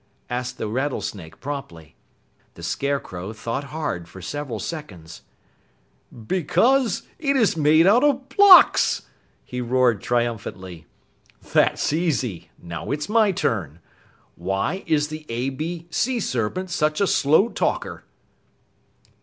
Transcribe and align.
asked 0.31 0.57
the 0.57 0.67
Rattlesnake 0.67 1.39
promptly. 1.39 1.93
The 2.55 2.63
Scarecrow 2.63 3.33
thought 3.33 3.65
hard 3.65 4.09
for 4.09 4.19
several 4.19 4.57
seconds. 4.57 5.21
"Because 6.25 7.03
it 7.19 7.35
is 7.37 7.55
made 7.55 7.85
up 7.85 8.01
of 8.01 8.27
blocks!" 8.29 9.03
he 9.45 9.61
roared 9.61 10.01
triumphantly. 10.01 10.87
"That's 11.53 11.93
easy; 11.93 12.49
now 12.59 12.89
it's 12.89 13.09
my 13.09 13.31
turn. 13.31 13.77
Why 14.35 14.83
is 14.87 15.09
the 15.09 15.23
A 15.29 15.49
B 15.51 15.85
Sea 15.91 16.19
Serpent 16.19 16.71
such 16.71 16.99
a 16.99 17.05
slow 17.05 17.49
talker?" 17.49 18.03